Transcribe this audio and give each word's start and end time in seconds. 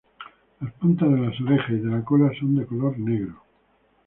Las 0.61 0.73
puntas 0.73 1.11
de 1.11 1.17
las 1.19 1.39
orejas 1.41 1.69
y 1.69 1.75
de 1.77 1.91
la 1.91 2.03
cola 2.03 2.31
son 2.39 2.55
de 2.55 2.65
color 2.65 2.97
negro. 2.97 3.43